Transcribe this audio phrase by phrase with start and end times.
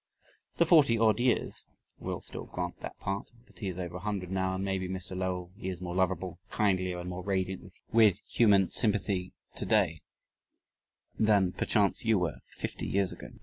[0.57, 1.63] "The forty odd years,"
[1.99, 5.15] we'll still grant that part, but he is over a hundred now, and maybe, Mr.
[5.15, 10.01] Lowell, he is more lovable, kindlier, and more radiant with human sympathy today,
[11.19, 13.27] than, perchance, you were fifty years ago.